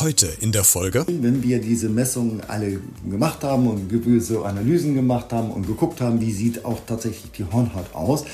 Heute 0.00 0.28
in 0.40 0.52
der 0.52 0.62
Folge. 0.62 1.04
Wenn 1.08 1.42
wir 1.42 1.60
diese 1.60 1.88
Messungen 1.88 2.40
alle 2.46 2.78
gemacht 3.10 3.42
haben 3.42 3.66
und 3.66 3.88
gewisse 3.88 4.44
Analysen 4.44 4.94
gemacht 4.94 5.32
haben 5.32 5.50
und 5.50 5.66
geguckt 5.66 6.00
haben, 6.00 6.20
wie 6.20 6.30
sieht 6.30 6.64
auch 6.64 6.78
tatsächlich 6.86 7.32
die 7.32 7.44
Hornhaut 7.44 7.92
aus, 7.94 8.24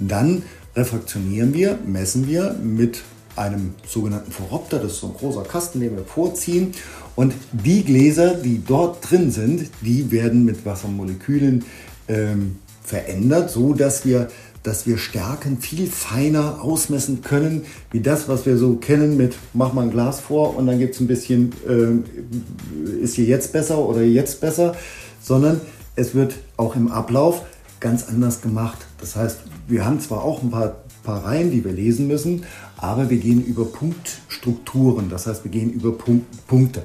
dann 0.00 0.42
refraktionieren 0.74 1.54
wir, 1.54 1.78
messen 1.86 2.26
wir 2.26 2.54
mit 2.54 3.02
einem 3.36 3.74
sogenannten 3.86 4.32
Phoropter, 4.32 4.80
das 4.80 4.92
ist 4.92 5.00
so 5.00 5.08
ein 5.08 5.14
großer 5.14 5.44
Kasten, 5.44 5.78
den 5.78 5.94
wir 5.94 6.04
vorziehen. 6.04 6.72
Und 7.14 7.34
die 7.52 7.84
Gläser, 7.84 8.34
die 8.34 8.60
dort 8.66 9.08
drin 9.08 9.30
sind, 9.30 9.70
die 9.80 10.10
werden 10.10 10.44
mit 10.44 10.66
Wassermolekülen 10.66 11.64
ähm, 12.08 12.56
verändert, 12.82 13.48
so 13.48 13.74
dass 13.74 14.04
wir 14.04 14.28
dass 14.62 14.86
wir 14.86 14.98
Stärken 14.98 15.58
viel 15.58 15.88
feiner 15.88 16.62
ausmessen 16.62 17.22
können, 17.22 17.62
wie 17.90 18.00
das, 18.00 18.28
was 18.28 18.46
wir 18.46 18.56
so 18.56 18.76
kennen 18.76 19.16
mit 19.16 19.36
mach 19.54 19.72
mal 19.72 19.82
ein 19.82 19.90
Glas 19.90 20.20
vor 20.20 20.56
und 20.56 20.66
dann 20.66 20.78
gibt 20.78 20.94
es 20.94 21.00
ein 21.00 21.06
bisschen, 21.06 21.52
äh, 21.68 23.02
ist 23.02 23.16
hier 23.16 23.24
jetzt 23.24 23.52
besser 23.52 23.78
oder 23.78 24.02
jetzt 24.02 24.40
besser, 24.40 24.74
sondern 25.20 25.60
es 25.96 26.14
wird 26.14 26.34
auch 26.56 26.76
im 26.76 26.90
Ablauf 26.90 27.42
ganz 27.80 28.08
anders 28.08 28.40
gemacht. 28.40 28.78
Das 29.00 29.16
heißt, 29.16 29.38
wir 29.66 29.84
haben 29.84 30.00
zwar 30.00 30.22
auch 30.22 30.42
ein 30.42 30.50
paar, 30.50 30.76
paar 31.02 31.24
Reihen, 31.24 31.50
die 31.50 31.64
wir 31.64 31.72
lesen 31.72 32.06
müssen, 32.06 32.44
aber 32.76 33.10
wir 33.10 33.18
gehen 33.18 33.44
über 33.44 33.64
Punktstrukturen, 33.64 35.10
das 35.10 35.26
heißt, 35.26 35.44
wir 35.44 35.50
gehen 35.50 35.72
über 35.72 35.92
Punkt, 35.92 36.46
Punkte. 36.46 36.82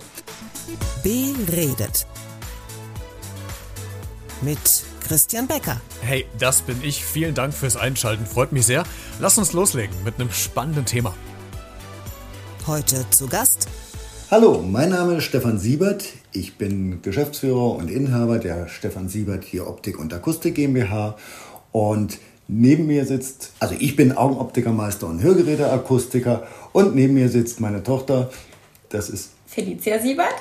Beredet 1.03 2.07
mit 4.41 4.83
Christian 5.07 5.47
Becker. 5.47 5.79
Hey, 6.01 6.25
das 6.37 6.61
bin 6.61 6.83
ich. 6.83 7.05
Vielen 7.05 7.33
Dank 7.33 7.53
fürs 7.53 7.77
Einschalten. 7.77 8.25
Freut 8.25 8.51
mich 8.51 8.65
sehr. 8.65 8.83
Lass 9.21 9.37
uns 9.37 9.53
loslegen 9.53 9.95
mit 10.03 10.15
einem 10.15 10.31
spannenden 10.31 10.83
Thema. 10.83 11.15
Heute 12.65 13.09
zu 13.09 13.27
Gast. 13.27 13.69
Hallo, 14.29 14.61
mein 14.61 14.89
Name 14.89 15.15
ist 15.15 15.23
Stefan 15.23 15.59
Siebert. 15.59 16.03
Ich 16.33 16.57
bin 16.57 17.01
Geschäftsführer 17.01 17.75
und 17.75 17.89
Inhaber 17.89 18.39
der 18.39 18.67
Stefan 18.67 19.07
Siebert 19.07 19.45
hier 19.45 19.67
Optik 19.67 19.97
und 19.97 20.13
Akustik 20.13 20.55
GmbH. 20.55 21.15
Und 21.71 22.17
neben 22.49 22.87
mir 22.87 23.05
sitzt, 23.05 23.53
also 23.59 23.75
ich 23.79 23.95
bin 23.95 24.11
Augenoptikermeister 24.11 25.07
und 25.07 25.21
Hörgeräteakustiker. 25.21 26.45
Und 26.73 26.95
neben 26.95 27.13
mir 27.13 27.29
sitzt 27.29 27.61
meine 27.61 27.81
Tochter. 27.81 28.29
Das 28.89 29.09
ist 29.09 29.31
Felicia 29.45 29.99
Siebert. 29.99 30.35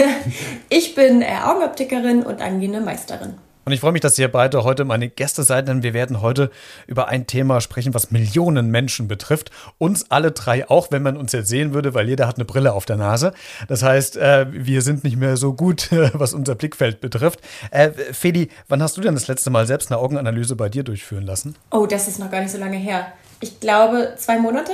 ich 0.70 0.94
bin 0.94 1.20
äh, 1.20 1.26
Augenoptikerin 1.44 2.22
und 2.22 2.40
angehende 2.40 2.80
Meisterin. 2.80 3.34
Und 3.68 3.74
ich 3.74 3.80
freue 3.80 3.92
mich, 3.92 4.00
dass 4.00 4.18
ihr 4.18 4.32
beide 4.32 4.64
heute 4.64 4.86
meine 4.86 5.10
Gäste 5.10 5.42
seid, 5.42 5.68
denn 5.68 5.82
wir 5.82 5.92
werden 5.92 6.22
heute 6.22 6.50
über 6.86 7.08
ein 7.08 7.26
Thema 7.26 7.60
sprechen, 7.60 7.92
was 7.92 8.10
Millionen 8.10 8.70
Menschen 8.70 9.08
betrifft. 9.08 9.50
Uns 9.76 10.10
alle 10.10 10.32
drei 10.32 10.70
auch, 10.70 10.90
wenn 10.90 11.02
man 11.02 11.18
uns 11.18 11.32
jetzt 11.32 11.50
sehen 11.50 11.74
würde, 11.74 11.92
weil 11.92 12.08
jeder 12.08 12.26
hat 12.26 12.36
eine 12.36 12.46
Brille 12.46 12.72
auf 12.72 12.86
der 12.86 12.96
Nase. 12.96 13.34
Das 13.68 13.82
heißt, 13.82 14.16
äh, 14.16 14.46
wir 14.48 14.80
sind 14.80 15.04
nicht 15.04 15.18
mehr 15.18 15.36
so 15.36 15.52
gut, 15.52 15.90
was 16.14 16.32
unser 16.32 16.54
Blickfeld 16.54 17.02
betrifft. 17.02 17.40
Äh, 17.70 17.90
Feli, 17.90 18.48
wann 18.68 18.82
hast 18.82 18.96
du 18.96 19.02
denn 19.02 19.12
das 19.12 19.28
letzte 19.28 19.50
Mal 19.50 19.66
selbst 19.66 19.92
eine 19.92 20.00
Augenanalyse 20.00 20.56
bei 20.56 20.70
dir 20.70 20.82
durchführen 20.82 21.26
lassen? 21.26 21.54
Oh, 21.70 21.84
das 21.84 22.08
ist 22.08 22.18
noch 22.18 22.30
gar 22.30 22.40
nicht 22.40 22.52
so 22.52 22.56
lange 22.56 22.78
her. 22.78 23.08
Ich 23.40 23.60
glaube, 23.60 24.14
zwei 24.16 24.38
Monate? 24.38 24.72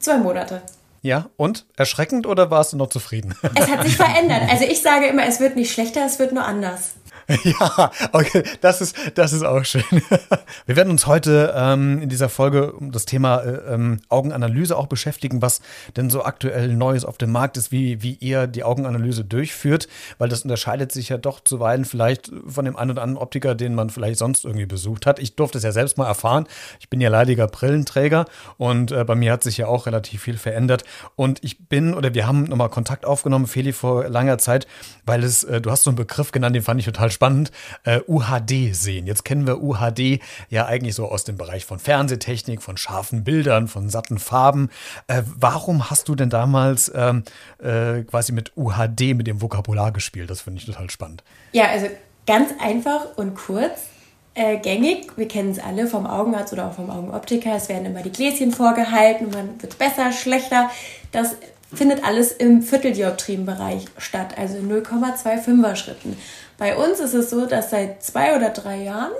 Zwei 0.00 0.16
Monate. 0.16 0.62
Ja, 1.02 1.28
und? 1.36 1.66
Erschreckend 1.76 2.26
oder 2.26 2.50
warst 2.50 2.72
du 2.72 2.78
noch 2.78 2.88
zufrieden? 2.88 3.34
Es 3.54 3.68
hat 3.68 3.82
sich 3.82 3.96
verändert. 3.98 4.44
Also 4.50 4.64
ich 4.64 4.80
sage 4.80 5.08
immer, 5.08 5.26
es 5.26 5.40
wird 5.40 5.56
nicht 5.56 5.70
schlechter, 5.70 6.06
es 6.06 6.18
wird 6.18 6.32
nur 6.32 6.46
anders. 6.46 6.94
Ja, 7.44 7.90
okay, 8.12 8.42
das 8.60 8.80
ist, 8.80 8.96
das 9.14 9.32
ist 9.32 9.42
auch 9.42 9.64
schön. 9.64 9.84
Wir 10.66 10.76
werden 10.76 10.90
uns 10.90 11.06
heute 11.06 11.54
ähm, 11.56 12.00
in 12.02 12.08
dieser 12.08 12.28
Folge 12.28 12.72
um 12.72 12.92
das 12.92 13.06
Thema 13.06 13.38
äh, 13.38 13.74
ähm, 13.74 14.00
Augenanalyse 14.08 14.76
auch 14.76 14.86
beschäftigen, 14.86 15.42
was 15.42 15.60
denn 15.96 16.10
so 16.10 16.24
aktuell 16.24 16.74
Neues 16.74 17.04
auf 17.04 17.18
dem 17.18 17.32
Markt 17.32 17.56
ist, 17.56 17.72
wie, 17.72 18.02
wie 18.02 18.14
ihr 18.14 18.46
die 18.46 18.64
Augenanalyse 18.64 19.24
durchführt, 19.24 19.88
weil 20.18 20.28
das 20.28 20.42
unterscheidet 20.42 20.92
sich 20.92 21.08
ja 21.08 21.18
doch 21.18 21.40
zuweilen 21.40 21.84
vielleicht 21.84 22.30
von 22.46 22.64
dem 22.64 22.76
einen 22.76 22.92
oder 22.92 23.02
anderen 23.02 23.22
Optiker, 23.22 23.54
den 23.54 23.74
man 23.74 23.90
vielleicht 23.90 24.18
sonst 24.18 24.44
irgendwie 24.44 24.66
besucht 24.66 25.06
hat. 25.06 25.18
Ich 25.18 25.36
durfte 25.36 25.58
es 25.58 25.64
ja 25.64 25.72
selbst 25.72 25.98
mal 25.98 26.06
erfahren. 26.06 26.46
Ich 26.80 26.90
bin 26.90 27.00
ja 27.00 27.08
leidiger 27.08 27.46
Brillenträger 27.46 28.26
und 28.58 28.92
äh, 28.92 29.04
bei 29.04 29.14
mir 29.14 29.32
hat 29.32 29.42
sich 29.42 29.58
ja 29.58 29.66
auch 29.66 29.86
relativ 29.86 30.22
viel 30.22 30.36
verändert. 30.36 30.84
Und 31.16 31.42
ich 31.42 31.68
bin, 31.68 31.94
oder 31.94 32.14
wir 32.14 32.26
haben 32.26 32.44
nochmal 32.44 32.68
Kontakt 32.68 33.06
aufgenommen, 33.06 33.46
Feli, 33.46 33.72
vor 33.72 34.08
langer 34.08 34.38
Zeit, 34.38 34.66
weil 35.06 35.24
es, 35.24 35.44
äh, 35.44 35.60
du 35.60 35.70
hast 35.70 35.84
so 35.84 35.90
einen 35.90 35.96
Begriff 35.96 36.32
genannt, 36.32 36.56
den 36.56 36.62
fand 36.62 36.80
ich 36.80 36.86
total 36.86 37.10
spannend, 37.14 37.50
äh, 37.84 38.00
UHD 38.06 38.74
sehen. 38.74 39.06
Jetzt 39.06 39.24
kennen 39.24 39.46
wir 39.46 39.62
UHD 39.62 40.20
ja 40.50 40.66
eigentlich 40.66 40.94
so 40.94 41.08
aus 41.08 41.24
dem 41.24 41.36
Bereich 41.36 41.64
von 41.64 41.78
Fernsehtechnik, 41.78 42.62
von 42.62 42.76
scharfen 42.76 43.24
Bildern, 43.24 43.68
von 43.68 43.88
satten 43.88 44.18
Farben. 44.18 44.70
Äh, 45.06 45.22
warum 45.24 45.90
hast 45.90 46.08
du 46.08 46.14
denn 46.14 46.30
damals 46.30 46.92
ähm, 46.94 47.24
äh, 47.62 48.02
quasi 48.02 48.32
mit 48.32 48.52
UHD, 48.56 49.14
mit 49.14 49.26
dem 49.26 49.40
Vokabular 49.40 49.92
gespielt? 49.92 50.28
Das 50.28 50.42
finde 50.42 50.60
ich 50.60 50.66
total 50.66 50.90
spannend. 50.90 51.24
Ja, 51.52 51.68
also 51.68 51.86
ganz 52.26 52.50
einfach 52.60 53.16
und 53.16 53.34
kurz. 53.34 53.88
Äh, 54.36 54.58
gängig, 54.58 55.16
wir 55.16 55.28
kennen 55.28 55.52
es 55.52 55.60
alle 55.60 55.86
vom 55.86 56.08
Augenarzt 56.08 56.52
oder 56.52 56.66
auch 56.66 56.72
vom 56.72 56.90
Augenoptiker, 56.90 57.54
es 57.54 57.68
werden 57.68 57.86
immer 57.86 58.02
die 58.02 58.10
Gläschen 58.10 58.50
vorgehalten, 58.50 59.30
man 59.30 59.62
wird 59.62 59.78
besser, 59.78 60.10
schlechter. 60.10 60.70
Das 61.12 61.36
findet 61.72 62.04
alles 62.04 62.32
im 62.32 62.62
Vierteldioptrienbereich 62.62 63.84
statt, 63.98 64.36
also 64.36 64.56
in 64.56 64.70
0,25er 64.70 65.76
Schritten. 65.76 66.16
Bei 66.64 66.74
uns 66.76 66.98
ist 66.98 67.12
es 67.12 67.28
so, 67.28 67.44
dass 67.44 67.68
seit 67.68 68.02
zwei 68.02 68.34
oder 68.34 68.48
drei 68.48 68.84
Jahren 68.84 69.12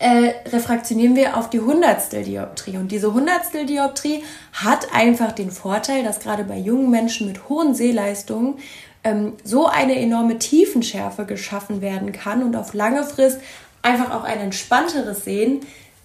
äh, 0.00 0.34
refraktionieren 0.50 1.16
wir 1.16 1.38
auf 1.38 1.48
die 1.48 1.60
Hundertstel 1.60 2.24
Dioptrie. 2.24 2.76
Und 2.76 2.92
diese 2.92 3.14
Hundertstel 3.14 3.64
Dioptrie 3.64 4.22
hat 4.52 4.88
einfach 4.92 5.32
den 5.32 5.50
Vorteil, 5.50 6.04
dass 6.04 6.20
gerade 6.20 6.44
bei 6.44 6.58
jungen 6.58 6.90
Menschen 6.90 7.26
mit 7.26 7.48
hohen 7.48 7.74
Sehleistungen 7.74 8.58
ähm, 9.02 9.32
so 9.44 9.66
eine 9.66 9.98
enorme 9.98 10.38
Tiefenschärfe 10.38 11.24
geschaffen 11.24 11.80
werden 11.80 12.12
kann 12.12 12.42
und 12.42 12.54
auf 12.54 12.74
lange 12.74 13.02
Frist 13.02 13.40
einfach 13.80 14.10
auch 14.10 14.24
ein 14.24 14.38
entspannteres 14.38 15.24
Sehen, 15.24 15.60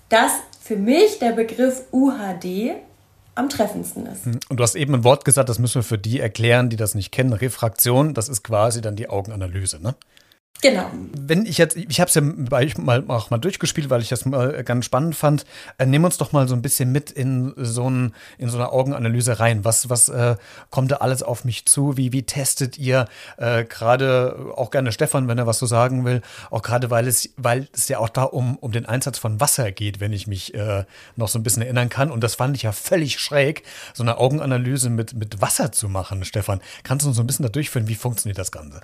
dass 0.08 0.32
für 0.62 0.78
mich 0.78 1.20
der 1.20 1.34
Begriff 1.34 1.82
UHD 1.92 2.76
am 3.36 3.50
treffendsten 3.50 4.06
ist. 4.06 4.24
Hm. 4.24 4.40
Und 4.48 4.62
du 4.62 4.64
hast 4.64 4.76
eben 4.76 4.96
ein 4.96 5.04
Wort 5.04 5.26
gesagt, 5.26 5.50
das 5.50 5.60
müssen 5.60 5.76
wir 5.76 5.84
für 5.84 5.98
die 5.98 6.22
erklären, 6.22 6.70
die 6.70 6.78
das 6.78 6.96
nicht 6.96 7.12
kennen. 7.12 7.34
Refraktion, 7.34 8.14
das 8.14 8.30
ist 8.30 8.44
quasi 8.44 8.80
dann 8.80 8.96
die 8.96 9.10
Augenanalyse, 9.10 9.84
ne? 9.84 9.96
Genau. 10.62 10.90
Wenn 11.12 11.46
ich 11.46 11.58
jetzt, 11.58 11.76
ich 11.76 12.00
habe 12.00 12.08
es 12.08 12.16
ja 12.16 12.22
mal, 12.22 13.04
auch 13.10 13.30
mal 13.30 13.38
durchgespielt, 13.38 13.90
weil 13.90 14.02
ich 14.02 14.08
das 14.08 14.24
mal 14.24 14.64
ganz 14.64 14.86
spannend 14.86 15.14
fand. 15.14 15.46
Äh, 15.78 15.86
nimm 15.86 16.06
uns 16.06 16.18
doch 16.18 16.32
mal 16.32 16.48
so 16.48 16.56
ein 16.56 16.62
bisschen 16.62 16.90
mit 16.94 17.12
in 17.12 17.54
so, 17.58 17.90
ein, 17.90 18.14
in 18.38 18.48
so 18.48 18.58
eine 18.58 18.72
Augenanalyse 18.72 19.42
rein. 19.42 19.66
Was, 19.66 19.90
was 19.90 20.08
äh, 20.08 20.38
kommt 20.70 20.92
da 20.92 20.98
alles 20.98 21.22
auf 21.22 21.44
mich 21.44 21.66
zu? 21.66 21.98
Wie, 21.98 22.14
wie 22.14 22.24
testet 22.24 22.78
ihr 22.78 23.08
äh, 23.36 23.66
gerade 23.66 24.54
auch 24.56 24.72
gerne 24.72 24.94
Stefan, 24.94 25.28
wenn 25.28 25.38
er 25.38 25.48
was 25.48 25.60
so 25.60 25.66
sagen 25.66 26.06
will, 26.06 26.22
auch 26.50 26.62
gerade 26.62 26.90
weil 26.90 27.10
es, 27.10 27.34
weil 27.36 27.68
es 27.74 27.90
ja 27.90 28.00
auch 28.00 28.10
da 28.10 28.24
um, 28.24 28.56
um 28.58 28.72
den 28.72 28.86
Einsatz 28.86 29.20
von 29.20 29.42
Wasser 29.42 29.70
geht, 29.74 30.00
wenn 30.00 30.14
ich 30.14 30.28
mich 30.28 30.54
äh, 30.54 30.86
noch 31.18 31.28
so 31.28 31.40
ein 31.40 31.44
bisschen 31.44 31.64
erinnern 31.64 31.90
kann. 31.90 32.10
Und 32.10 32.24
das 32.24 32.36
fand 32.36 32.56
ich 32.56 32.64
ja 32.64 32.72
völlig 32.72 33.20
schräg, 33.20 33.64
so 33.94 34.02
eine 34.02 34.18
Augenanalyse 34.18 34.90
mit, 34.90 35.14
mit 35.14 35.42
Wasser 35.42 35.74
zu 35.74 35.90
machen, 35.90 36.24
Stefan. 36.24 36.62
Kannst 36.84 37.04
du 37.04 37.10
uns 37.10 37.18
so 37.18 37.24
ein 37.24 37.28
bisschen 37.28 37.44
da 37.44 37.50
durchführen? 37.50 37.90
Wie 37.90 37.96
funktioniert 37.96 38.38
das 38.38 38.54
Ganze? 38.54 38.80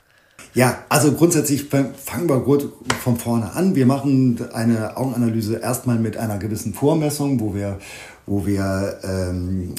Ja, 0.54 0.84
also 0.90 1.12
grundsätzlich 1.12 1.66
fangen 1.66 2.28
wir 2.28 2.40
gut 2.40 2.72
von 3.04 3.18
vorne 3.18 3.54
an. 3.54 3.76
Wir 3.76 3.86
machen 3.86 4.40
eine 4.54 4.98
Augenanalyse 4.98 5.58
erstmal 5.58 6.00
mit 6.00 6.18
einer 6.18 6.38
gewissen 6.38 6.74
Vormessung, 6.74 7.40
wo 7.40 7.54
wir, 7.54 7.80
wo 8.26 8.46
wir 8.46 9.00
ähm, 9.04 9.74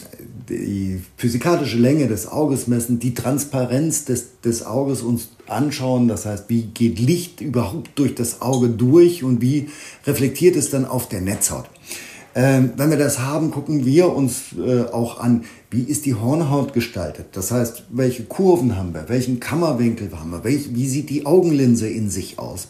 die 0.48 1.00
physikalische 1.16 1.78
Länge 1.78 2.08
des 2.08 2.28
Auges 2.28 2.66
messen, 2.66 2.98
die 2.98 3.14
Transparenz 3.14 4.04
des, 4.04 4.40
des 4.40 4.64
Auges 4.64 5.02
uns 5.02 5.30
anschauen. 5.46 6.08
Das 6.08 6.26
heißt, 6.26 6.44
wie 6.48 6.62
geht 6.62 6.98
Licht 6.98 7.40
überhaupt 7.40 7.90
durch 7.96 8.14
das 8.14 8.40
Auge 8.40 8.68
durch 8.68 9.24
und 9.24 9.40
wie 9.40 9.68
reflektiert 10.06 10.56
es 10.56 10.70
dann 10.70 10.84
auf 10.84 11.08
der 11.08 11.20
Netzhaut. 11.20 11.66
Ähm, 12.34 12.72
wenn 12.76 12.90
wir 12.90 12.96
das 12.96 13.18
haben, 13.18 13.50
gucken 13.50 13.84
wir 13.84 14.14
uns 14.14 14.54
äh, 14.56 14.82
auch 14.92 15.18
an, 15.18 15.44
wie 15.70 15.82
ist 15.82 16.06
die 16.06 16.14
Hornhaut 16.14 16.72
gestaltet. 16.72 17.26
Das 17.32 17.50
heißt, 17.50 17.84
welche 17.90 18.24
Kurven 18.24 18.76
haben 18.76 18.94
wir, 18.94 19.08
welchen 19.08 19.40
Kammerwinkel 19.40 20.10
haben 20.16 20.30
wir, 20.30 20.44
welch, 20.44 20.74
wie 20.74 20.86
sieht 20.86 21.10
die 21.10 21.26
Augenlinse 21.26 21.88
in 21.88 22.08
sich 22.08 22.38
aus. 22.38 22.68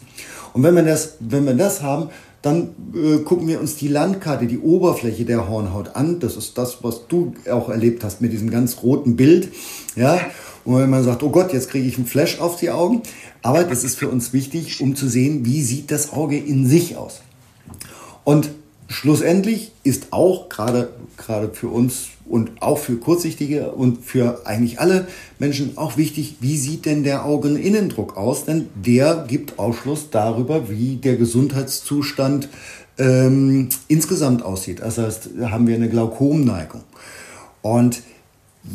Und 0.53 0.63
wenn 0.63 0.75
wir 0.75 0.83
das, 0.83 1.17
wenn 1.19 1.45
wir 1.45 1.53
das 1.53 1.81
haben, 1.81 2.09
dann 2.41 2.69
äh, 2.95 3.19
gucken 3.19 3.47
wir 3.47 3.59
uns 3.59 3.75
die 3.75 3.87
Landkarte, 3.87 4.47
die 4.47 4.57
Oberfläche 4.57 5.25
der 5.25 5.47
Hornhaut 5.47 5.95
an. 5.95 6.19
Das 6.19 6.35
ist 6.37 6.57
das, 6.57 6.83
was 6.83 7.07
du 7.07 7.33
auch 7.49 7.69
erlebt 7.69 8.03
hast 8.03 8.19
mit 8.21 8.31
diesem 8.31 8.49
ganz 8.49 8.81
roten 8.81 9.15
Bild. 9.15 9.49
Ja, 9.95 10.19
und 10.65 10.79
wenn 10.79 10.89
man 10.89 11.03
sagt, 11.03 11.21
oh 11.21 11.29
Gott, 11.29 11.53
jetzt 11.53 11.69
kriege 11.69 11.87
ich 11.87 11.97
einen 11.97 12.07
Flash 12.07 12.39
auf 12.39 12.57
die 12.57 12.71
Augen. 12.71 13.03
Aber 13.43 13.63
das 13.63 13.83
ist 13.83 13.97
für 13.97 14.09
uns 14.09 14.33
wichtig, 14.33 14.81
um 14.81 14.95
zu 14.95 15.07
sehen, 15.07 15.45
wie 15.45 15.61
sieht 15.61 15.91
das 15.91 16.13
Auge 16.13 16.37
in 16.37 16.67
sich 16.67 16.97
aus. 16.97 17.21
Und 18.23 18.49
Schlussendlich 18.91 19.71
ist 19.83 20.07
auch 20.11 20.49
gerade, 20.49 20.89
gerade 21.15 21.49
für 21.53 21.69
uns 21.69 22.09
und 22.27 22.61
auch 22.61 22.77
für 22.77 22.97
Kurzsichtige 22.97 23.71
und 23.71 24.03
für 24.03 24.45
eigentlich 24.45 24.81
alle 24.81 25.07
Menschen 25.39 25.77
auch 25.77 25.95
wichtig, 25.95 26.35
wie 26.41 26.57
sieht 26.57 26.85
denn 26.85 27.03
der 27.03 27.25
Augeninnendruck 27.25 28.17
aus? 28.17 28.43
Denn 28.43 28.67
der 28.75 29.23
gibt 29.29 29.59
Ausschluss 29.59 30.09
darüber, 30.11 30.69
wie 30.69 30.97
der 30.97 31.15
Gesundheitszustand 31.15 32.49
ähm, 32.97 33.69
insgesamt 33.87 34.43
aussieht. 34.43 34.81
Das 34.81 34.97
heißt, 34.97 35.29
haben 35.39 35.67
wir 35.67 35.75
eine 35.75 35.87
Glaukomneigung. 35.87 36.83
Und 37.61 38.03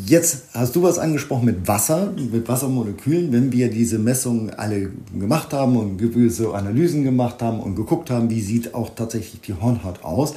Jetzt 0.05 0.43
hast 0.53 0.75
du 0.75 0.83
was 0.83 0.99
angesprochen 0.99 1.45
mit 1.45 1.67
Wasser, 1.67 2.13
mit 2.31 2.49
Wassermolekülen. 2.49 3.31
Wenn 3.31 3.53
wir 3.53 3.69
diese 3.69 3.99
Messungen 3.99 4.49
alle 4.49 4.91
gemacht 5.17 5.53
haben 5.53 5.77
und 5.77 5.97
gewisse 5.97 6.53
Analysen 6.53 7.03
gemacht 7.03 7.41
haben 7.41 7.61
und 7.61 7.75
geguckt 7.75 8.09
haben, 8.09 8.29
wie 8.29 8.41
sieht 8.41 8.73
auch 8.73 8.89
tatsächlich 8.95 9.39
die 9.41 9.53
Hornhaut 9.53 10.03
aus, 10.03 10.33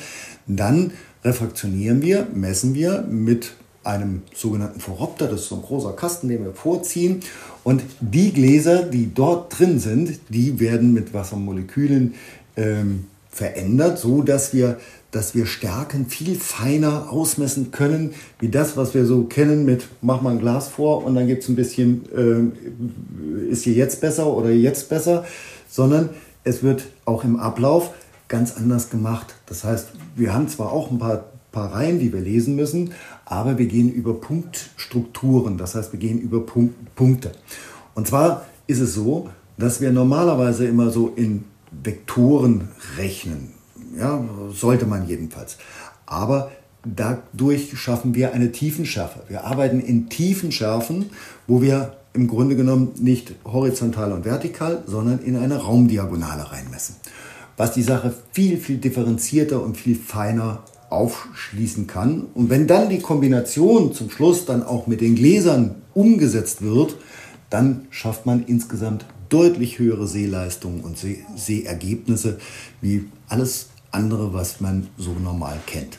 dann 0.47 0.93
refraktionieren 1.25 2.01
wir, 2.01 2.29
messen 2.33 2.75
wir 2.75 3.03
mit 3.03 3.53
einem 3.83 4.23
sogenannten 4.35 4.79
Phoropter, 4.79 5.27
das 5.27 5.41
ist 5.41 5.49
so 5.49 5.57
ein 5.57 5.63
großer 5.63 5.95
Kasten, 5.95 6.29
den 6.29 6.45
wir 6.45 6.53
vorziehen. 6.53 7.21
Und 7.65 7.83
die 8.01 8.33
Gläser, 8.33 8.85
die 8.85 9.13
dort 9.13 9.59
drin 9.59 9.81
sind, 9.81 10.21
die 10.29 10.61
werden 10.61 10.93
mit 10.93 11.13
Wassermolekülen 11.13 12.15
ähm, 12.57 13.07
verändert, 13.31 13.99
so 13.99 14.23
dass 14.23 14.55
wir 14.55 14.79
dass 15.11 15.35
wir 15.35 15.47
Stärken 15.47 16.07
viel 16.07 16.37
feiner 16.37 17.11
ausmessen 17.11 17.73
können, 17.73 18.15
wie 18.39 18.49
das, 18.49 18.77
was 18.77 18.95
wir 18.95 19.05
so 19.05 19.25
kennen 19.25 19.65
mit 19.65 19.89
mach 20.03 20.23
mal 20.23 20.31
ein 20.31 20.39
Glas 20.39 20.69
vor 20.69 21.05
und 21.05 21.15
dann 21.15 21.27
gibt 21.27 21.43
es 21.43 21.49
ein 21.49 21.57
bisschen, 21.57 22.05
äh, 22.15 23.51
ist 23.51 23.65
hier 23.65 23.75
jetzt 23.75 24.01
besser 24.01 24.27
oder 24.29 24.51
jetzt 24.51 24.89
besser, 24.89 25.25
sondern 25.69 26.11
es 26.45 26.63
wird 26.63 26.85
auch 27.05 27.25
im 27.25 27.39
Ablauf 27.39 27.91
ganz 28.29 28.57
anders 28.57 28.91
gemacht. 28.91 29.35
Das 29.47 29.65
heißt, 29.65 29.89
wir 30.15 30.33
haben 30.33 30.49
zwar 30.49 30.73
auch 30.73 30.91
ein 30.91 30.99
paar, 30.99 31.25
paar 31.51 31.75
Reihen, 31.75 31.99
die 31.99 32.13
wir 32.13 32.21
lesen 32.21 32.55
müssen, 32.55 32.93
aber 33.25 33.59
wir 33.59 33.67
gehen 33.67 33.93
über 33.93 34.15
Punktstrukturen, 34.15 35.59
das 35.59 35.75
heißt, 35.75 35.93
wir 35.93 36.01
gehen 36.01 36.21
über 36.21 36.47
Punkt, 36.47 36.95
Punkte. 36.95 37.33
Und 37.95 38.07
zwar 38.07 38.47
ist 38.69 38.81
es 38.81 38.95
so, 38.95 39.29
dass 39.59 39.81
wir 39.81 39.91
normalerweise 39.93 40.67
immer 40.67 40.91
so 40.91 41.13
in 41.17 41.45
Vektoren 41.83 42.69
rechnen. 42.97 43.60
Ja, 43.97 44.25
sollte 44.53 44.87
man 44.87 45.07
jedenfalls. 45.09 45.57
Aber 46.07 46.51
dadurch 46.85 47.79
schaffen 47.79 48.15
wir 48.15 48.33
eine 48.33 48.53
Tiefenschärfe. 48.53 49.21
Wir 49.29 49.45
arbeiten 49.45 49.81
in 49.81 50.09
Tiefenschärfen, 50.09 51.11
wo 51.47 51.63
wir 51.63 51.97
im 52.13 52.27
Grunde 52.27 52.57
genommen 52.57 52.91
nicht 52.99 53.35
horizontal 53.45 54.13
und 54.13 54.25
vertikal, 54.25 54.83
sondern 54.87 55.21
in 55.21 55.37
eine 55.37 55.59
Raumdiagonale 55.59 56.51
reinmessen. 56.51 56.97
Was 57.57 57.73
die 57.73 57.83
Sache 57.83 58.15
viel, 58.33 58.57
viel 58.59 58.79
differenzierter 58.79 59.63
und 59.63 59.77
viel 59.77 59.95
feiner 59.95 60.65
aufschließen 60.89 61.87
kann. 61.87 62.27
Und 62.35 62.51
wenn 62.51 62.67
dann 62.67 62.89
die 62.89 62.99
Kombination 62.99 63.93
zum 63.93 64.11
Schluss 64.11 64.45
dann 64.45 64.63
auch 64.63 64.87
mit 64.87 65.01
den 65.01 65.15
Gläsern 65.15 65.77
umgesetzt 65.95 66.63
wird, 66.63 66.97
dann 67.49 67.87
schafft 67.91 68.27
man 68.27 68.45
insgesamt 68.45 69.05
deutlich 69.29 69.79
höhere 69.79 70.09
Sehleistungen 70.09 70.81
und 70.81 70.99
Sehergebnisse 71.37 72.39
wie 72.81 73.05
alles 73.29 73.69
andere, 73.93 74.33
was 74.33 74.61
man 74.61 74.89
so 74.99 75.11
normal 75.13 75.59
kennt. 75.67 75.99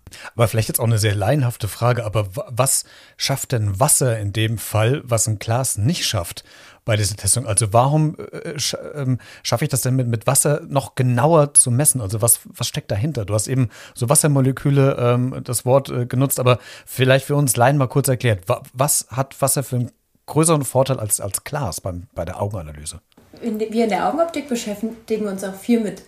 Aber 0.35 0.47
vielleicht 0.47 0.67
jetzt 0.67 0.79
auch 0.79 0.85
eine 0.85 0.97
sehr 0.97 1.15
laienhafte 1.15 1.67
Frage, 1.67 2.05
aber 2.05 2.27
was 2.47 2.85
schafft 3.17 3.51
denn 3.51 3.79
Wasser 3.79 4.19
in 4.19 4.33
dem 4.33 4.57
Fall, 4.57 5.01
was 5.03 5.27
ein 5.27 5.39
Glas 5.39 5.77
nicht 5.77 6.05
schafft 6.05 6.43
bei 6.85 6.95
dieser 6.95 7.15
Testung? 7.15 7.45
Also 7.45 7.73
warum 7.73 8.17
äh, 8.17 8.59
sch 8.59 8.73
äh, 8.73 9.17
schaffe 9.43 9.65
ich 9.65 9.69
das 9.69 9.81
denn 9.81 9.95
mit, 9.95 10.07
mit 10.07 10.27
Wasser 10.27 10.61
noch 10.67 10.95
genauer 10.95 11.53
zu 11.53 11.71
messen? 11.71 12.01
Also 12.01 12.21
was, 12.21 12.39
was 12.45 12.67
steckt 12.67 12.91
dahinter? 12.91 13.25
Du 13.25 13.33
hast 13.33 13.47
eben 13.47 13.69
so 13.93 14.09
Wassermoleküle 14.09 14.97
ähm, 14.99 15.41
das 15.43 15.65
Wort 15.65 15.89
äh, 15.89 16.05
genutzt, 16.05 16.39
aber 16.39 16.59
vielleicht 16.85 17.25
für 17.25 17.35
uns 17.35 17.55
Laien 17.55 17.77
mal 17.77 17.87
kurz 17.87 18.07
erklärt, 18.07 18.43
was 18.73 19.07
hat 19.09 19.41
Wasser 19.41 19.63
für 19.63 19.77
einen 19.77 19.91
größeren 20.25 20.63
Vorteil 20.63 20.99
als, 20.99 21.19
als 21.19 21.43
Glas 21.43 21.81
beim, 21.81 22.07
bei 22.15 22.25
der 22.25 22.41
Augenanalyse? 22.41 23.01
Wir 23.41 23.83
in 23.83 23.89
der 23.89 24.07
Augenoptik 24.07 24.49
beschäftigen 24.49 25.27
uns 25.27 25.43
auch 25.43 25.55
viel 25.55 25.79
mit 25.79 26.03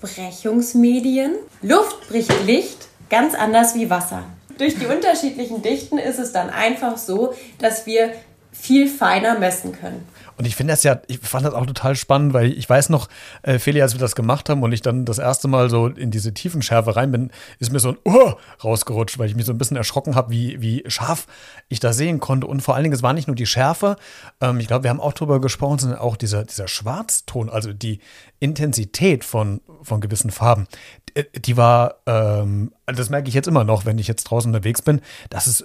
Brechungsmedien. 0.00 1.36
Luft 1.62 2.08
bricht 2.08 2.32
Licht 2.46 2.88
ganz 3.10 3.34
anders 3.34 3.74
wie 3.74 3.90
Wasser. 3.90 4.24
Durch 4.58 4.78
die 4.78 4.86
unterschiedlichen 4.86 5.62
Dichten 5.62 5.98
ist 5.98 6.18
es 6.18 6.32
dann 6.32 6.50
einfach 6.50 6.96
so, 6.96 7.34
dass 7.58 7.86
wir 7.86 8.12
viel 8.52 8.88
feiner 8.88 9.38
messen 9.38 9.72
können. 9.72 10.06
Und 10.36 10.46
ich 10.46 10.56
finde 10.56 10.72
das 10.72 10.82
ja, 10.82 11.00
ich 11.06 11.20
fand 11.20 11.46
das 11.46 11.54
auch 11.54 11.66
total 11.66 11.96
spannend, 11.96 12.34
weil 12.34 12.52
ich 12.52 12.68
weiß 12.68 12.88
noch, 12.88 13.08
äh, 13.42 13.58
Feli, 13.58 13.80
als 13.82 13.94
wir 13.94 14.00
das 14.00 14.14
gemacht 14.14 14.48
haben 14.48 14.62
und 14.62 14.72
ich 14.72 14.82
dann 14.82 15.04
das 15.04 15.18
erste 15.18 15.48
Mal 15.48 15.70
so 15.70 15.86
in 15.86 16.10
diese 16.10 16.34
Tiefenschärfe 16.34 16.96
rein 16.96 17.12
bin, 17.12 17.30
ist 17.58 17.72
mir 17.72 17.78
so 17.78 17.90
ein 17.90 17.98
Oh 18.04 18.34
rausgerutscht, 18.62 19.18
weil 19.18 19.28
ich 19.28 19.36
mich 19.36 19.46
so 19.46 19.52
ein 19.52 19.58
bisschen 19.58 19.76
erschrocken 19.76 20.14
habe, 20.14 20.30
wie, 20.30 20.60
wie 20.60 20.84
scharf 20.88 21.26
ich 21.68 21.80
da 21.80 21.92
sehen 21.92 22.20
konnte. 22.20 22.46
Und 22.46 22.62
vor 22.62 22.74
allen 22.74 22.84
Dingen, 22.84 22.94
es 22.94 23.02
war 23.02 23.12
nicht 23.12 23.28
nur 23.28 23.36
die 23.36 23.46
Schärfe, 23.46 23.96
ähm, 24.40 24.58
ich 24.60 24.66
glaube, 24.66 24.84
wir 24.84 24.90
haben 24.90 25.00
auch 25.00 25.12
drüber 25.12 25.40
gesprochen, 25.40 25.78
sondern 25.78 25.98
auch 25.98 26.16
dieser, 26.16 26.44
dieser 26.44 26.68
Schwarzton, 26.68 27.48
also 27.48 27.72
die 27.72 28.00
Intensität 28.40 29.24
von, 29.24 29.60
von 29.82 30.00
gewissen 30.00 30.30
Farben, 30.30 30.66
äh, 31.14 31.24
die 31.38 31.56
war, 31.56 31.96
ähm, 32.06 32.72
das 32.86 33.10
merke 33.10 33.28
ich 33.28 33.34
jetzt 33.34 33.48
immer 33.48 33.64
noch, 33.64 33.86
wenn 33.86 33.98
ich 33.98 34.08
jetzt 34.08 34.24
draußen 34.24 34.48
unterwegs 34.48 34.82
bin, 34.82 35.00
das 35.30 35.46
ist 35.46 35.64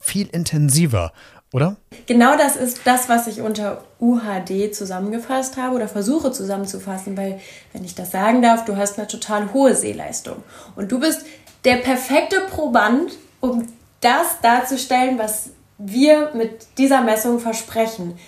viel 0.00 0.28
intensiver 0.28 1.12
oder? 1.52 1.76
Genau 2.06 2.36
das 2.36 2.56
ist 2.56 2.80
das, 2.84 3.08
was 3.08 3.26
ich 3.26 3.40
unter 3.40 3.84
UHD 4.00 4.74
zusammengefasst 4.74 5.56
habe 5.56 5.76
oder 5.76 5.86
versuche 5.86 6.32
zusammenzufassen, 6.32 7.16
weil, 7.16 7.40
wenn 7.72 7.84
ich 7.84 7.94
das 7.94 8.10
sagen 8.10 8.42
darf, 8.42 8.64
du 8.64 8.76
hast 8.76 8.98
eine 8.98 9.06
total 9.06 9.52
hohe 9.52 9.74
Sehleistung. 9.74 10.42
Und 10.76 10.90
du 10.90 10.98
bist 10.98 11.26
der 11.64 11.76
perfekte 11.76 12.40
Proband, 12.50 13.12
um 13.40 13.68
das 14.00 14.40
darzustellen, 14.40 15.18
was 15.18 15.50
wir 15.78 16.30
mit 16.34 16.66
dieser 16.78 17.02
Messung 17.02 17.38
versprechen. 17.38 18.18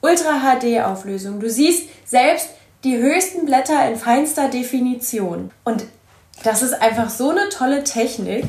Ultra 0.00 0.40
HD 0.40 0.80
Auflösung. 0.82 1.40
Du 1.40 1.48
siehst 1.48 1.88
selbst 2.04 2.48
die 2.84 2.96
höchsten 2.96 3.46
Blätter 3.46 3.88
in 3.88 3.96
feinster 3.96 4.48
Definition. 4.48 5.50
Und 5.64 5.84
das 6.42 6.62
ist 6.62 6.74
einfach 6.74 7.10
so 7.10 7.30
eine 7.30 7.48
tolle 7.48 7.84
Technik 7.84 8.44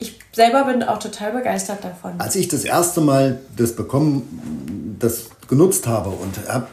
ich 0.00 0.18
selber 0.32 0.64
bin 0.64 0.82
auch 0.82 0.98
total 0.98 1.32
begeistert 1.32 1.84
davon. 1.84 2.12
Als 2.18 2.34
ich 2.36 2.48
das 2.48 2.64
erste 2.64 3.00
Mal 3.00 3.40
das 3.56 3.76
bekommen, 3.76 4.96
das 4.98 5.26
genutzt 5.48 5.86
habe 5.86 6.10
und 6.10 6.48
hab 6.48 6.68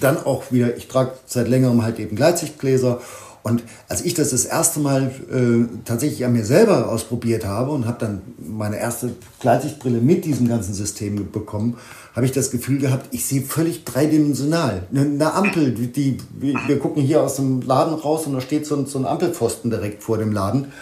dann 0.00 0.16
auch 0.18 0.50
wieder, 0.50 0.76
ich 0.76 0.88
trage 0.88 1.12
seit 1.26 1.48
längerem 1.48 1.82
halt 1.82 1.98
eben 1.98 2.16
Gleitsichtgläser 2.16 3.00
und 3.42 3.64
als 3.88 4.02
ich 4.02 4.14
das 4.14 4.30
das 4.30 4.44
erste 4.44 4.78
Mal 4.78 5.10
äh, 5.32 5.66
tatsächlich 5.84 6.24
an 6.24 6.32
mir 6.32 6.44
selber 6.44 6.88
ausprobiert 6.88 7.44
habe 7.44 7.72
und 7.72 7.86
habe 7.86 7.98
dann 7.98 8.22
meine 8.38 8.78
erste 8.78 9.10
Gleitsichtbrille 9.40 9.98
mit 9.98 10.24
diesem 10.24 10.48
ganzen 10.48 10.74
System 10.74 11.32
bekommen, 11.32 11.76
habe 12.14 12.24
ich 12.24 12.32
das 12.32 12.52
Gefühl 12.52 12.78
gehabt, 12.78 13.08
ich 13.10 13.24
sehe 13.24 13.42
völlig 13.42 13.84
dreidimensional. 13.84 14.84
Eine 14.94 15.32
Ampel, 15.32 15.72
die, 15.72 15.88
die, 15.88 16.18
wir 16.66 16.78
gucken 16.78 17.02
hier 17.02 17.22
aus 17.22 17.36
dem 17.36 17.62
Laden 17.62 17.94
raus 17.94 18.26
und 18.26 18.34
da 18.34 18.40
steht 18.40 18.66
so 18.66 18.84
so 18.84 18.98
ein 18.98 19.06
Ampelpfosten 19.06 19.70
direkt 19.70 20.04
vor 20.04 20.18
dem 20.18 20.30
Laden. 20.30 20.72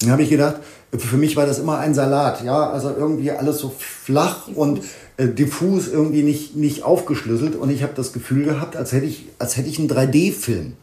Dann 0.00 0.10
habe 0.10 0.22
ich 0.22 0.30
gedacht, 0.30 0.56
für 0.96 1.16
mich 1.16 1.36
war 1.36 1.46
das 1.46 1.58
immer 1.58 1.78
ein 1.78 1.94
Salat, 1.94 2.44
ja, 2.44 2.70
also 2.70 2.90
irgendwie 2.90 3.30
alles 3.30 3.58
so 3.58 3.72
flach 3.78 4.48
und 4.48 4.82
äh, 5.16 5.28
diffus 5.28 5.88
irgendwie 5.88 6.22
nicht, 6.22 6.56
nicht 6.56 6.82
aufgeschlüsselt 6.82 7.56
und 7.56 7.70
ich 7.70 7.82
habe 7.82 7.92
das 7.94 8.12
Gefühl 8.12 8.44
gehabt, 8.44 8.76
als 8.76 8.92
hätte 8.92 9.06
ich, 9.06 9.26
als 9.38 9.56
hätte 9.56 9.68
ich 9.68 9.78
einen 9.78 9.88
3D-Film. 9.88 10.74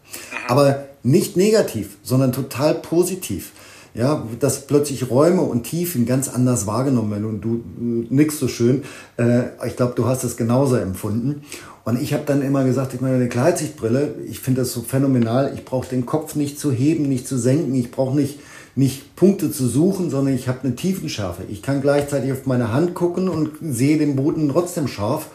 Aber 0.48 0.86
nicht 1.04 1.38
negativ, 1.38 1.98
sondern 2.04 2.32
total 2.32 2.76
positiv. 2.76 3.52
Ja, 3.96 4.26
dass 4.40 4.66
plötzlich 4.66 5.12
Räume 5.12 5.44
und 5.44 5.66
Tiefen 5.66 6.08
ganz 6.08 6.28
anders 6.28 6.66
wahrgenommen 6.66 7.12
werden 7.12 7.26
und 7.26 7.42
du, 7.42 7.64
du 7.78 8.08
nix 8.10 8.40
so 8.40 8.48
schön. 8.48 8.82
Äh, 9.18 9.44
ich 9.68 9.76
glaube, 9.76 9.94
du 9.96 10.08
hast 10.08 10.24
es 10.24 10.36
genauso 10.36 10.78
empfunden. 10.78 11.44
Und 11.86 12.02
ich 12.02 12.12
habe 12.14 12.24
dann 12.26 12.42
immer 12.42 12.64
gesagt, 12.64 12.96
ich 12.96 13.02
meine, 13.02 13.18
eine 13.18 13.28
Gleitsichtbrille, 13.28 14.16
ich 14.28 14.40
finde 14.40 14.62
das 14.62 14.72
so 14.72 14.82
phänomenal. 14.82 15.52
Ich 15.54 15.64
brauche 15.64 15.88
den 15.88 16.08
Kopf 16.08 16.34
nicht 16.34 16.60
zu 16.60 16.72
heben, 16.72 17.08
nicht 17.08 17.28
zu 17.28 17.38
senken. 17.38 17.76
Ich 17.76 17.92
brauche 17.92 18.16
nicht 18.16 18.40
nicht 18.76 19.16
Punkte 19.16 19.52
zu 19.52 19.68
suchen, 19.68 20.10
sondern 20.10 20.34
ich 20.34 20.48
habe 20.48 20.60
eine 20.64 20.76
Tiefenschärfe. 20.76 21.44
Ich 21.50 21.62
kann 21.62 21.82
gleichzeitig 21.82 22.32
auf 22.32 22.46
meine 22.46 22.74
Hand 22.74 22.96
gucken 22.96 23.30
und 23.30 23.52
sehe 23.62 23.98
den 23.98 24.16
Boden 24.16 24.50
trotzdem 24.50 24.88
scharf 24.88 25.28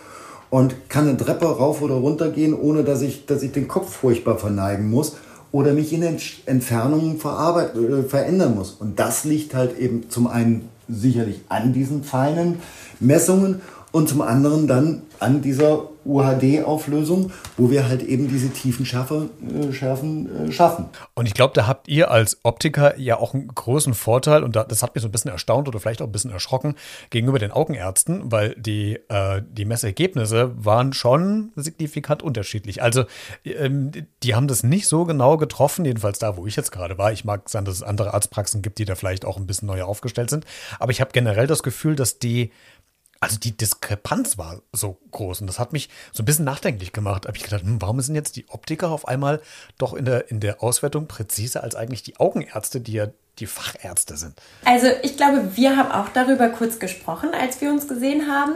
und 0.50 0.88
kann 0.88 1.08
eine 1.08 1.16
Treppe 1.16 1.46
rauf 1.46 1.82
oder 1.82 1.94
runter 1.94 2.30
gehen, 2.30 2.54
ohne 2.54 2.82
dass 2.82 3.02
ich, 3.02 3.26
dass 3.26 3.42
ich 3.42 3.52
den 3.52 3.68
Kopf 3.68 3.94
furchtbar 3.94 4.38
verneigen 4.38 4.90
muss 4.90 5.16
oder 5.52 5.72
mich 5.72 5.92
in 5.92 6.02
Entfernungen 6.46 7.16
äh, 7.16 8.02
verändern 8.02 8.54
muss. 8.54 8.72
Und 8.72 8.98
das 8.98 9.24
liegt 9.24 9.54
halt 9.54 9.78
eben 9.78 10.10
zum 10.10 10.26
einen 10.26 10.68
sicherlich 10.88 11.40
an 11.48 11.72
diesen 11.72 12.02
feinen 12.02 12.60
Messungen 13.00 13.60
und 13.92 14.08
zum 14.08 14.20
anderen 14.20 14.66
dann 14.66 15.02
an 15.20 15.42
dieser 15.42 15.88
UHD-Auflösung, 16.08 17.30
wo 17.56 17.70
wir 17.70 17.88
halt 17.88 18.02
eben 18.02 18.28
diese 18.28 18.50
tiefen 18.50 18.86
Schärfe, 18.86 19.30
äh, 19.42 19.72
Schärfen 19.72 20.48
äh, 20.48 20.52
schaffen. 20.52 20.86
Und 21.14 21.26
ich 21.26 21.34
glaube, 21.34 21.54
da 21.54 21.66
habt 21.66 21.88
ihr 21.88 22.10
als 22.10 22.38
Optiker 22.42 22.98
ja 22.98 23.18
auch 23.18 23.34
einen 23.34 23.48
großen 23.48 23.94
Vorteil 23.94 24.42
und 24.42 24.56
das 24.56 24.82
hat 24.82 24.94
mich 24.94 25.02
so 25.02 25.08
ein 25.08 25.12
bisschen 25.12 25.30
erstaunt 25.30 25.68
oder 25.68 25.80
vielleicht 25.80 26.02
auch 26.02 26.06
ein 26.06 26.12
bisschen 26.12 26.30
erschrocken 26.30 26.74
gegenüber 27.10 27.38
den 27.38 27.52
Augenärzten, 27.52 28.32
weil 28.32 28.54
die, 28.56 28.98
äh, 29.08 29.42
die 29.50 29.64
Messergebnisse 29.64 30.52
waren 30.56 30.92
schon 30.92 31.52
signifikant 31.56 32.22
unterschiedlich. 32.22 32.82
Also 32.82 33.04
ähm, 33.44 33.92
die 34.22 34.34
haben 34.34 34.48
das 34.48 34.62
nicht 34.62 34.88
so 34.88 35.04
genau 35.04 35.36
getroffen, 35.36 35.84
jedenfalls 35.84 36.18
da, 36.18 36.36
wo 36.36 36.46
ich 36.46 36.56
jetzt 36.56 36.72
gerade 36.72 36.98
war. 36.98 37.12
Ich 37.12 37.24
mag 37.24 37.48
sagen, 37.48 37.66
dass 37.66 37.74
es 37.74 37.82
andere 37.82 38.14
Arztpraxen 38.14 38.62
gibt, 38.62 38.78
die 38.78 38.84
da 38.84 38.94
vielleicht 38.94 39.24
auch 39.24 39.36
ein 39.36 39.46
bisschen 39.46 39.66
neuer 39.66 39.86
aufgestellt 39.86 40.30
sind. 40.30 40.44
Aber 40.78 40.90
ich 40.90 41.00
habe 41.00 41.10
generell 41.12 41.46
das 41.46 41.62
Gefühl, 41.62 41.94
dass 41.96 42.18
die 42.18 42.50
also 43.20 43.38
die 43.38 43.56
Diskrepanz 43.56 44.38
war 44.38 44.62
so 44.72 44.98
groß 45.10 45.40
und 45.40 45.48
das 45.48 45.58
hat 45.58 45.72
mich 45.72 45.88
so 46.12 46.22
ein 46.22 46.26
bisschen 46.26 46.44
nachdenklich 46.44 46.92
gemacht. 46.92 47.26
Habe 47.26 47.36
ich 47.36 47.42
gedacht, 47.42 47.62
hm, 47.62 47.80
warum 47.80 48.00
sind 48.00 48.14
jetzt 48.14 48.36
die 48.36 48.48
Optiker 48.48 48.90
auf 48.90 49.08
einmal 49.08 49.40
doch 49.76 49.94
in 49.94 50.04
der, 50.04 50.30
in 50.30 50.40
der 50.40 50.62
Auswertung 50.62 51.08
präziser 51.08 51.62
als 51.62 51.74
eigentlich 51.74 52.02
die 52.02 52.18
Augenärzte, 52.18 52.80
die 52.80 52.92
ja 52.92 53.08
die 53.38 53.46
Fachärzte 53.46 54.16
sind? 54.16 54.40
Also 54.64 54.88
ich 55.02 55.16
glaube, 55.16 55.56
wir 55.56 55.76
haben 55.76 55.90
auch 55.90 56.08
darüber 56.10 56.48
kurz 56.48 56.78
gesprochen, 56.78 57.30
als 57.38 57.60
wir 57.60 57.70
uns 57.70 57.88
gesehen 57.88 58.30
haben. 58.30 58.52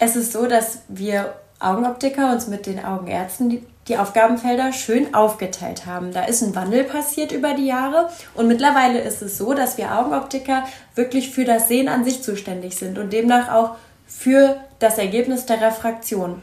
Es 0.00 0.16
ist 0.16 0.32
so, 0.32 0.46
dass 0.46 0.80
wir 0.88 1.34
Augenoptiker 1.60 2.32
uns 2.32 2.46
mit 2.46 2.66
den 2.66 2.84
Augenärzten 2.84 3.50
die, 3.50 3.66
die 3.88 3.98
Aufgabenfelder 3.98 4.72
schön 4.72 5.12
aufgeteilt 5.14 5.86
haben. 5.86 6.12
Da 6.12 6.24
ist 6.24 6.42
ein 6.42 6.54
Wandel 6.54 6.84
passiert 6.84 7.32
über 7.32 7.54
die 7.54 7.66
Jahre 7.66 8.10
und 8.34 8.46
mittlerweile 8.46 9.00
ist 9.00 9.22
es 9.22 9.38
so, 9.38 9.54
dass 9.54 9.76
wir 9.76 9.98
Augenoptiker 9.98 10.64
wirklich 10.94 11.30
für 11.30 11.44
das 11.44 11.68
Sehen 11.68 11.88
an 11.88 12.04
sich 12.04 12.22
zuständig 12.22 12.76
sind 12.76 12.96
und 12.96 13.12
demnach 13.12 13.52
auch 13.52 13.76
für 14.08 14.56
das 14.78 14.98
Ergebnis 14.98 15.46
der 15.46 15.60
Refraktion. 15.60 16.42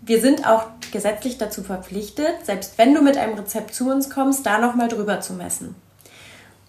Wir 0.00 0.20
sind 0.20 0.48
auch 0.48 0.64
gesetzlich 0.90 1.38
dazu 1.38 1.62
verpflichtet, 1.62 2.44
selbst 2.44 2.76
wenn 2.78 2.94
du 2.94 3.02
mit 3.02 3.16
einem 3.16 3.34
Rezept 3.34 3.74
zu 3.74 3.88
uns 3.88 4.10
kommst, 4.10 4.44
da 4.44 4.58
nochmal 4.58 4.88
drüber 4.88 5.20
zu 5.20 5.34
messen. 5.34 5.76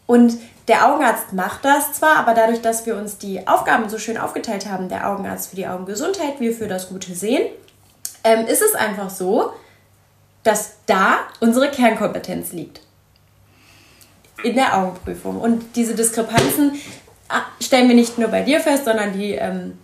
Und 0.06 0.38
der 0.68 0.88
Augenarzt 0.88 1.34
macht 1.34 1.66
das 1.66 1.94
zwar, 1.94 2.18
aber 2.18 2.34
dadurch, 2.34 2.62
dass 2.62 2.86
wir 2.86 2.96
uns 2.96 3.18
die 3.18 3.48
Aufgaben 3.48 3.90
so 3.90 3.98
schön 3.98 4.18
aufgeteilt 4.18 4.70
haben, 4.70 4.90
der 4.90 5.10
Augenarzt 5.10 5.50
für 5.50 5.56
die 5.56 5.68
Augengesundheit, 5.68 6.40
wir 6.40 6.54
für 6.54 6.68
das 6.68 6.90
gute 6.90 7.16
Sehen, 7.16 7.50
ähm, 8.24 8.46
ist 8.46 8.62
es 8.62 8.76
einfach 8.76 9.10
so, 9.10 9.54
dass 10.44 10.74
da 10.86 11.20
unsere 11.40 11.72
Kernkompetenz 11.72 12.52
liegt. 12.52 12.82
In 14.44 14.56
der 14.56 14.78
Augenprüfung. 14.78 15.40
Und 15.40 15.76
diese 15.76 15.96
Diskrepanzen 15.96 16.74
ah, 17.30 17.44
stellen 17.62 17.88
wir 17.88 17.96
nicht 17.96 18.18
nur 18.18 18.28
bei 18.28 18.42
dir 18.42 18.60
fest, 18.60 18.86
sondern 18.86 19.14
die 19.14 19.32
ähm, 19.32 19.78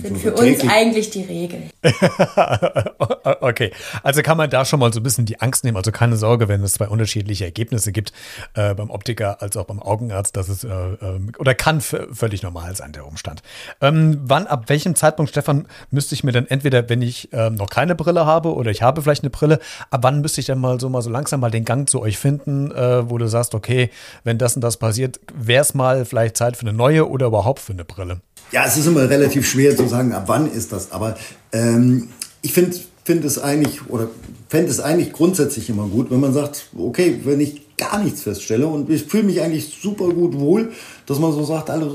sind 0.00 0.18
für 0.18 0.32
uns 0.32 0.60
eigentlich 0.68 1.10
die 1.10 1.22
Regeln. 1.22 1.70
okay, 3.40 3.72
also 4.02 4.22
kann 4.22 4.36
man 4.36 4.48
da 4.48 4.64
schon 4.64 4.80
mal 4.80 4.92
so 4.92 5.00
ein 5.00 5.02
bisschen 5.02 5.26
die 5.26 5.40
Angst 5.40 5.64
nehmen. 5.64 5.76
Also 5.76 5.90
keine 5.92 6.16
Sorge, 6.16 6.48
wenn 6.48 6.62
es 6.62 6.74
zwei 6.74 6.88
unterschiedliche 6.88 7.44
Ergebnisse 7.44 7.92
gibt, 7.92 8.12
äh, 8.54 8.74
beim 8.74 8.90
Optiker 8.90 9.42
als 9.42 9.56
auch 9.56 9.64
beim 9.64 9.80
Augenarzt, 9.80 10.36
das 10.36 10.48
ist 10.48 10.64
äh, 10.64 10.68
äh, 10.68 11.20
oder 11.38 11.54
kann 11.54 11.80
völlig 11.80 12.42
normal 12.42 12.76
sein, 12.76 12.92
der 12.92 13.06
Umstand. 13.06 13.42
Ähm, 13.80 14.20
wann, 14.24 14.46
ab 14.46 14.68
welchem 14.68 14.94
Zeitpunkt, 14.94 15.30
Stefan, 15.30 15.66
müsste 15.90 16.14
ich 16.14 16.22
mir 16.22 16.32
dann 16.32 16.46
entweder, 16.46 16.88
wenn 16.88 17.02
ich 17.02 17.30
ähm, 17.32 17.54
noch 17.54 17.70
keine 17.70 17.94
Brille 17.94 18.26
habe 18.26 18.54
oder 18.54 18.70
ich 18.70 18.82
habe 18.82 19.02
vielleicht 19.02 19.22
eine 19.22 19.30
Brille, 19.30 19.58
ab 19.90 20.00
wann 20.02 20.20
müsste 20.20 20.40
ich 20.40 20.46
dann 20.46 20.60
mal 20.60 20.78
so 20.80 20.88
mal 20.88 21.02
so 21.02 21.10
langsam 21.10 21.40
mal 21.40 21.50
den 21.50 21.64
Gang 21.64 21.88
zu 21.88 22.00
euch 22.00 22.18
finden, 22.18 22.70
äh, 22.70 23.08
wo 23.10 23.18
du 23.18 23.28
sagst, 23.28 23.54
okay, 23.54 23.90
wenn 24.24 24.38
das 24.38 24.54
und 24.54 24.62
das 24.62 24.76
passiert, 24.76 25.20
wäre 25.34 25.62
es 25.62 25.74
mal 25.74 26.04
vielleicht 26.04 26.36
Zeit 26.36 26.56
für 26.56 26.66
eine 26.66 26.72
neue 26.72 27.08
oder 27.08 27.26
überhaupt 27.26 27.60
für 27.60 27.72
eine 27.72 27.84
Brille? 27.84 28.20
Ja, 28.50 28.64
es 28.66 28.76
ist 28.76 28.86
immer 28.86 29.08
relativ 29.08 29.46
schwer 29.46 29.76
zu 29.76 29.86
sagen, 29.88 30.12
ab 30.12 30.24
wann 30.26 30.50
ist 30.50 30.72
das. 30.72 30.92
Aber 30.92 31.16
ähm, 31.52 32.08
ich 32.42 32.52
finde 32.52 32.76
find 33.04 33.24
es 33.24 33.38
eigentlich 33.38 33.88
oder 33.88 34.08
fände 34.48 34.70
es 34.70 34.80
eigentlich 34.80 35.12
grundsätzlich 35.12 35.70
immer 35.70 35.86
gut, 35.86 36.10
wenn 36.10 36.20
man 36.20 36.34
sagt, 36.34 36.68
okay, 36.76 37.20
wenn 37.24 37.40
ich 37.40 37.76
gar 37.78 38.02
nichts 38.02 38.22
feststelle 38.22 38.66
und 38.66 38.90
ich 38.90 39.04
fühle 39.04 39.22
mich 39.22 39.40
eigentlich 39.40 39.78
super 39.82 40.08
gut 40.10 40.38
wohl, 40.38 40.72
dass 41.06 41.18
man 41.18 41.32
so 41.32 41.44
sagt, 41.44 41.70
alle, 41.70 41.90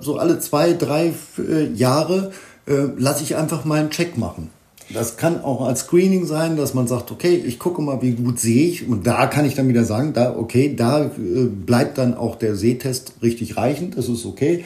so 0.00 0.18
alle 0.18 0.38
zwei, 0.40 0.74
drei 0.74 1.14
äh, 1.38 1.72
Jahre 1.74 2.32
äh, 2.66 2.88
lasse 2.98 3.22
ich 3.22 3.36
einfach 3.36 3.64
mal 3.64 3.80
einen 3.80 3.90
Check 3.90 4.18
machen. 4.18 4.50
Das 4.92 5.16
kann 5.16 5.42
auch 5.42 5.66
als 5.66 5.80
Screening 5.80 6.26
sein, 6.26 6.56
dass 6.56 6.74
man 6.74 6.86
sagt, 6.86 7.10
okay, 7.10 7.34
ich 7.34 7.58
gucke 7.58 7.80
mal, 7.80 8.02
wie 8.02 8.12
gut 8.12 8.38
sehe 8.38 8.68
ich. 8.68 8.86
Und 8.86 9.06
da 9.06 9.26
kann 9.26 9.46
ich 9.46 9.54
dann 9.54 9.68
wieder 9.68 9.84
sagen, 9.84 10.12
da, 10.12 10.36
okay, 10.36 10.74
da 10.76 11.04
äh, 11.04 11.10
bleibt 11.44 11.96
dann 11.96 12.14
auch 12.14 12.36
der 12.36 12.56
Sehtest 12.56 13.14
richtig 13.22 13.56
reichend, 13.56 13.96
das 13.96 14.08
ist 14.08 14.26
okay. 14.26 14.64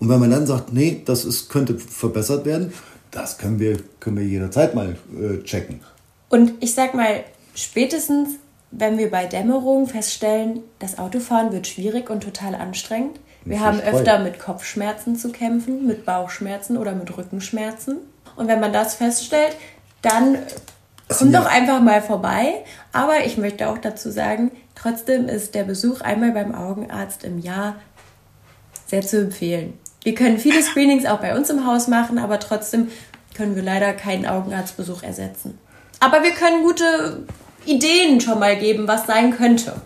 Und 0.00 0.08
wenn 0.08 0.20
man 0.20 0.30
dann 0.30 0.46
sagt, 0.46 0.72
nee, 0.72 1.02
das 1.04 1.24
ist, 1.24 1.48
könnte 1.48 1.78
verbessert 1.78 2.44
werden, 2.44 2.72
das 3.10 3.38
können 3.38 3.58
wir, 3.58 3.78
können 4.00 4.18
wir 4.18 4.24
jederzeit 4.24 4.74
mal 4.74 4.96
äh, 5.18 5.42
checken. 5.42 5.80
Und 6.28 6.52
ich 6.60 6.74
sag 6.74 6.94
mal, 6.94 7.24
spätestens, 7.54 8.36
wenn 8.70 8.98
wir 8.98 9.10
bei 9.10 9.26
Dämmerung 9.26 9.86
feststellen, 9.86 10.60
das 10.78 10.98
Autofahren 10.98 11.52
wird 11.52 11.66
schwierig 11.66 12.10
und 12.10 12.22
total 12.22 12.54
anstrengend. 12.54 13.18
Wir 13.44 13.60
haben 13.60 13.80
öfter 13.80 14.18
mit 14.18 14.38
Kopfschmerzen 14.38 15.16
zu 15.16 15.30
kämpfen, 15.30 15.86
mit 15.86 16.04
Bauchschmerzen 16.04 16.76
oder 16.76 16.94
mit 16.94 17.16
Rückenschmerzen. 17.16 17.96
Und 18.36 18.46
wenn 18.46 18.60
man 18.60 18.74
das 18.74 18.94
feststellt, 18.94 19.56
dann 20.02 20.38
kommt 21.08 21.34
doch 21.34 21.46
einfach 21.46 21.80
mal 21.80 22.02
vorbei. 22.02 22.64
Aber 22.92 23.24
ich 23.24 23.38
möchte 23.38 23.68
auch 23.68 23.78
dazu 23.78 24.10
sagen, 24.10 24.50
trotzdem 24.74 25.28
ist 25.28 25.54
der 25.54 25.64
Besuch 25.64 26.02
einmal 26.02 26.32
beim 26.32 26.54
Augenarzt 26.54 27.24
im 27.24 27.38
Jahr 27.38 27.76
sehr 28.86 29.02
zu 29.02 29.22
empfehlen. 29.22 29.74
Wir 30.02 30.14
können 30.14 30.38
viele 30.38 30.62
Screenings 30.62 31.06
auch 31.06 31.18
bei 31.18 31.36
uns 31.36 31.50
im 31.50 31.66
Haus 31.66 31.88
machen, 31.88 32.18
aber 32.18 32.38
trotzdem 32.38 32.88
können 33.34 33.56
wir 33.56 33.62
leider 33.62 33.92
keinen 33.92 34.26
Augenarztbesuch 34.26 35.02
ersetzen. 35.02 35.58
Aber 36.00 36.22
wir 36.22 36.32
können 36.32 36.62
gute 36.62 37.24
Ideen 37.66 38.20
schon 38.20 38.38
mal 38.38 38.56
geben, 38.56 38.88
was 38.88 39.06
sein 39.06 39.36
könnte. 39.36 39.80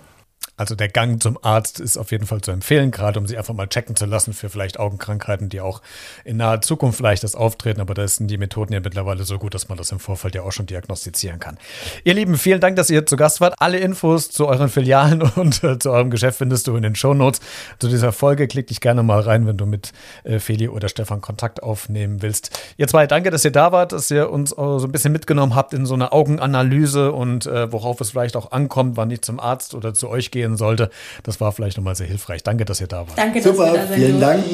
Also 0.58 0.74
der 0.74 0.88
Gang 0.88 1.22
zum 1.22 1.38
Arzt 1.42 1.80
ist 1.80 1.96
auf 1.96 2.10
jeden 2.10 2.26
Fall 2.26 2.42
zu 2.42 2.50
empfehlen, 2.50 2.90
gerade 2.90 3.18
um 3.18 3.26
sie 3.26 3.38
einfach 3.38 3.54
mal 3.54 3.68
checken 3.68 3.96
zu 3.96 4.04
lassen 4.04 4.34
für 4.34 4.50
vielleicht 4.50 4.78
Augenkrankheiten, 4.78 5.48
die 5.48 5.62
auch 5.62 5.80
in 6.24 6.36
naher 6.36 6.60
Zukunft 6.60 6.98
vielleicht 6.98 7.24
das 7.24 7.34
auftreten. 7.34 7.80
Aber 7.80 7.94
da 7.94 8.06
sind 8.06 8.30
die 8.30 8.36
Methoden 8.36 8.74
ja 8.74 8.80
mittlerweile 8.80 9.24
so 9.24 9.38
gut, 9.38 9.54
dass 9.54 9.70
man 9.70 9.78
das 9.78 9.90
im 9.92 9.98
Vorfeld 9.98 10.34
ja 10.34 10.42
auch 10.42 10.52
schon 10.52 10.66
diagnostizieren 10.66 11.40
kann. 11.40 11.56
Ihr 12.04 12.12
Lieben, 12.12 12.36
vielen 12.36 12.60
Dank, 12.60 12.76
dass 12.76 12.90
ihr 12.90 13.06
zu 13.06 13.16
Gast 13.16 13.40
wart. 13.40 13.54
Alle 13.58 13.78
Infos 13.78 14.30
zu 14.30 14.46
euren 14.46 14.68
Filialen 14.68 15.22
und 15.36 15.64
äh, 15.64 15.78
zu 15.78 15.90
eurem 15.90 16.10
Geschäft 16.10 16.36
findest 16.36 16.66
du 16.66 16.76
in 16.76 16.82
den 16.82 16.94
Shownotes 16.94 17.40
zu 17.78 17.88
dieser 17.88 18.12
Folge. 18.12 18.46
Klick 18.46 18.66
dich 18.66 18.82
gerne 18.82 19.02
mal 19.02 19.20
rein, 19.20 19.46
wenn 19.46 19.56
du 19.56 19.64
mit 19.64 19.92
äh, 20.24 20.38
Feli 20.38 20.68
oder 20.68 20.90
Stefan 20.90 21.22
Kontakt 21.22 21.62
aufnehmen 21.62 22.20
willst. 22.20 22.50
Ihr 22.76 22.88
zwei, 22.88 23.06
danke, 23.06 23.30
dass 23.30 23.44
ihr 23.44 23.52
da 23.52 23.72
wart, 23.72 23.92
dass 23.92 24.10
ihr 24.10 24.28
uns 24.28 24.50
so 24.50 24.84
ein 24.84 24.92
bisschen 24.92 25.12
mitgenommen 25.12 25.54
habt 25.54 25.72
in 25.72 25.86
so 25.86 25.94
eine 25.94 26.12
Augenanalyse 26.12 27.10
und 27.12 27.46
äh, 27.46 27.72
worauf 27.72 28.00
es 28.02 28.10
vielleicht 28.10 28.36
auch 28.36 28.52
ankommt, 28.52 28.98
wann 28.98 29.10
ich 29.10 29.22
zum 29.22 29.40
Arzt 29.40 29.74
oder 29.74 29.94
zu 29.94 30.10
euch 30.10 30.30
gehen 30.42 30.56
sollte. 30.56 30.90
Das 31.22 31.40
war 31.40 31.52
vielleicht 31.52 31.76
nochmal 31.76 31.94
sehr 31.94 32.06
hilfreich. 32.06 32.42
Danke, 32.42 32.64
dass 32.64 32.80
ihr 32.80 32.88
da 32.88 33.06
wart. 33.08 33.16
Danke, 33.16 33.40
dass 33.40 33.56
Super, 33.56 33.72
wir 33.72 33.80
da 33.80 33.94
vielen 33.94 34.20
Dank. 34.20 34.44